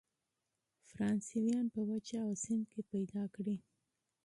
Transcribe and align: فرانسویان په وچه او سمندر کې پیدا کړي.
فرانسویان 0.89 1.65
په 1.73 1.79
وچه 1.89 2.17
او 2.25 2.31
سمندر 2.43 2.67
کې 2.71 2.81
پیدا 2.91 3.23
کړي. 3.35 3.55